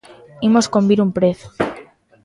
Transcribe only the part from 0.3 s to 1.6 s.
Imos convir un prezo.